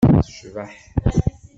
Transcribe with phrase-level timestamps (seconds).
[0.27, 0.73] Tecbeḥ.